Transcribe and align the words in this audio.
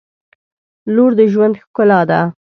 •لور 0.93 1.11
د 1.19 1.21
ژوند 1.33 1.55
ښکلا 1.61 2.01
ده. 2.09 2.19